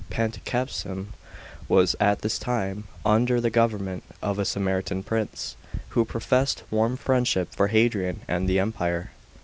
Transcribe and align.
Panticapseum 0.09 1.09
was 1.67 1.95
at 1.99 2.23
this 2.23 2.39
time 2.39 2.85
under 3.05 3.39
the 3.39 3.51
government 3.51 4.03
<f 4.23 4.39
a 4.39 4.45
Sarmatian 4.45 5.03
prince, 5.05 5.55
who 5.89 6.05
professed 6.05 6.63
warm 6.71 6.97
friendship 6.97 7.53
for 7.53 7.67
Hadrian 7.67 8.21
and 8.27 8.47
t> 8.47 8.55
e 8.55 8.59
Empire. 8.59 9.11